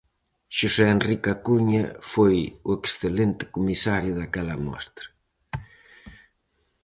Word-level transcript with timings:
Xosé 0.57 0.85
Henrique 0.93 1.29
Acuña 1.35 1.83
foi 2.11 2.37
o 2.69 2.71
excelente 2.87 3.43
comisario 3.55 4.11
daquela 4.19 4.61
mostra. 4.67 5.05